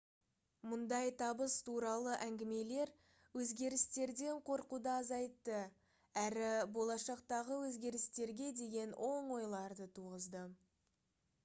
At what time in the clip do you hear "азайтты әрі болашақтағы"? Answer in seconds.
4.95-7.61